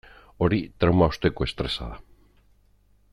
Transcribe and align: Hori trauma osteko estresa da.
Hori 0.45 0.57
trauma 0.83 1.09
osteko 1.13 1.47
estresa 1.49 1.91
da. 1.93 2.01